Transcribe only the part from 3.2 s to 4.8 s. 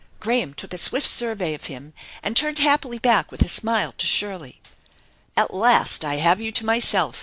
with a smile to Shirley: